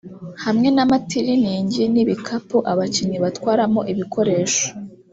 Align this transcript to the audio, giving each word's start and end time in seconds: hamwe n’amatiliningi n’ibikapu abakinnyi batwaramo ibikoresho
hamwe 0.43 0.67
n’amatiliningi 0.75 1.83
n’ibikapu 1.93 2.57
abakinnyi 2.71 3.17
batwaramo 3.25 3.81
ibikoresho 3.91 4.65